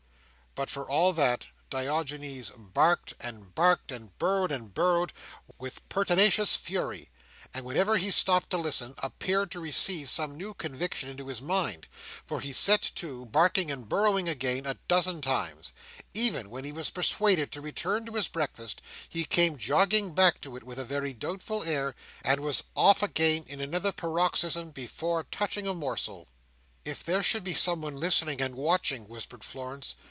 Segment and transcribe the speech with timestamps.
[0.53, 5.13] But for all that, Diogenes barked and barked, and burrowed and burrowed,
[5.57, 7.09] with pertinacious fury;
[7.53, 11.87] and whenever he stopped to listen, appeared to receive some new conviction into his mind,
[12.25, 15.71] for he set to, barking and burrowing again, a dozen times.
[16.13, 20.57] Even when he was persuaded to return to his breakfast, he came jogging back to
[20.57, 21.95] it, with a very doubtful air;
[22.25, 26.27] and was off again, in another paroxysm, before touching a morsel.
[26.83, 29.95] "If there should be someone listening and watching," whispered Florence.